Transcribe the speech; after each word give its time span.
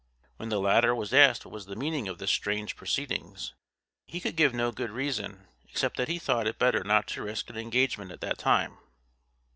When 0.37 0.49
the 0.49 0.59
latter 0.59 0.95
was 0.95 1.13
asked 1.13 1.45
what 1.45 1.51
was 1.51 1.67
the 1.67 1.75
meaning 1.75 2.07
of 2.07 2.17
this 2.17 2.31
strange 2.31 2.75
proceeding, 2.75 3.37
he 4.07 4.19
could 4.19 4.35
give 4.35 4.51
no 4.51 4.71
good 4.71 4.89
reason, 4.89 5.45
except 5.69 5.95
that 5.97 6.07
he 6.07 6.17
thought 6.17 6.47
it 6.47 6.57
better 6.57 6.83
not 6.83 7.05
to 7.09 7.21
risk 7.21 7.51
an 7.51 7.57
engagement 7.57 8.09
at 8.11 8.21
that 8.21 8.39
time. 8.39 8.79